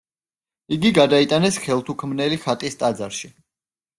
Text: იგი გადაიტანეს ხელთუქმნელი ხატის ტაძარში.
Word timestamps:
იგი 0.77 0.91
გადაიტანეს 0.97 1.59
ხელთუქმნელი 1.65 2.39
ხატის 2.45 2.79
ტაძარში. 2.83 3.33